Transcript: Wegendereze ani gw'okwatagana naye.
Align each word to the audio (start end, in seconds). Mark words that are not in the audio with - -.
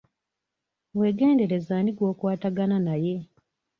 Wegendereze 0.99 1.71
ani 1.77 1.91
gw'okwatagana 1.97 2.77
naye. 2.87 3.15